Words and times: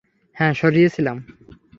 হ্যাঁ 0.35 0.53
সরিয়ে 0.53 0.89
ছিলাম। 0.89 1.17